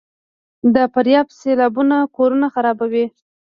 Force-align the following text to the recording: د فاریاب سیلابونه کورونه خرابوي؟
د 0.75 0.75
فاریاب 0.93 1.27
سیلابونه 1.39 1.97
کورونه 2.17 2.47
خرابوي؟ 2.53 3.05